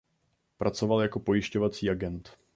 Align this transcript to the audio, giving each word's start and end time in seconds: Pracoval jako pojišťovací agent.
Pracoval 0.57 1.01
jako 1.01 1.19
pojišťovací 1.19 1.89
agent. 1.89 2.39